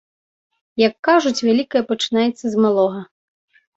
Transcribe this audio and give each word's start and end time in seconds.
Як 0.87 0.93
кажуць, 1.07 1.43
вялікае 1.47 1.83
пачынаецца 1.91 2.45
з 2.55 2.67
малога. 2.67 3.01